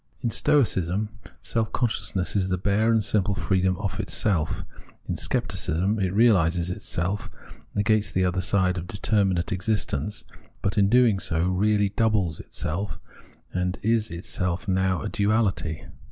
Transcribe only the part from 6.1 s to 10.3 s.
reaUses itself, negates the other side of determinate existence,